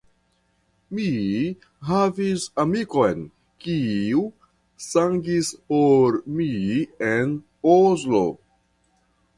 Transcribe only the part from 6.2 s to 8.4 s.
mi en Oslo.